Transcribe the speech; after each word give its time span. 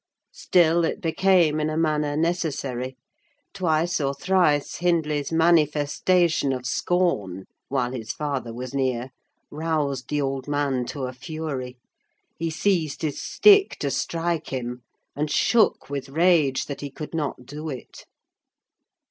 Still 0.33 0.83
it 0.83 0.99
became 0.99 1.59
in 1.59 1.69
a 1.69 1.77
manner 1.77 2.17
necessary; 2.17 2.97
twice, 3.53 4.01
or 4.01 4.15
thrice, 4.15 4.77
Hindley's 4.77 5.31
manifestation 5.31 6.51
of 6.53 6.65
scorn, 6.65 7.45
while 7.67 7.91
his 7.91 8.11
father 8.11 8.51
was 8.51 8.73
near, 8.73 9.11
roused 9.51 10.09
the 10.09 10.19
old 10.19 10.47
man 10.47 10.87
to 10.87 11.03
a 11.03 11.13
fury: 11.13 11.77
he 12.35 12.49
seized 12.49 13.03
his 13.03 13.21
stick 13.21 13.77
to 13.77 13.91
strike 13.91 14.49
him, 14.51 14.81
and 15.15 15.29
shook 15.29 15.87
with 15.87 16.09
rage 16.09 16.65
that 16.65 16.81
he 16.81 16.89
could 16.89 17.13
not 17.13 17.45
do 17.45 17.69
it. 17.69 18.05